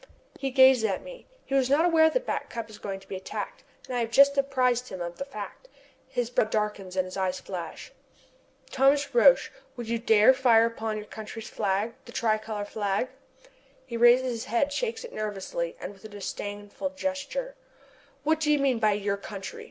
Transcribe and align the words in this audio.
He 0.39 0.49
gazes 0.49 0.83
at 0.85 1.03
me. 1.03 1.27
He 1.45 1.53
was 1.53 1.69
not 1.69 1.85
aware 1.85 2.09
that 2.09 2.25
Back 2.25 2.49
Cup 2.49 2.71
is 2.71 2.79
going 2.79 2.99
to 3.01 3.07
be 3.07 3.15
attacked, 3.15 3.63
and 3.87 3.95
I 3.95 3.99
have 3.99 4.09
just 4.09 4.35
apprised 4.35 4.89
him 4.89 4.99
of 4.99 5.17
the 5.19 5.25
fact. 5.25 5.69
His 6.07 6.31
brow 6.31 6.45
darkens 6.45 6.95
and 6.95 7.05
his 7.05 7.17
eyes 7.17 7.39
flash. 7.39 7.91
"Thomas 8.71 9.13
Roch, 9.13 9.51
would 9.77 9.87
you 9.87 9.99
dare 9.99 10.33
to 10.33 10.39
fire 10.39 10.65
upon 10.65 10.97
your 10.97 11.05
country's 11.05 11.51
flag 11.51 11.93
the 12.05 12.11
tricolor 12.11 12.65
flag?" 12.65 13.09
He 13.85 13.95
raises 13.95 14.31
his 14.31 14.45
head, 14.45 14.73
shakes 14.73 15.03
it 15.03 15.13
nervously, 15.13 15.75
and 15.79 15.93
with 15.93 16.03
a 16.03 16.09
disdainful 16.09 16.93
gesture: 16.95 17.53
"What 18.23 18.39
do 18.39 18.51
you 18.51 18.57
mean 18.57 18.79
by 18.79 18.93
'your 18.93 19.17
country?' 19.17 19.59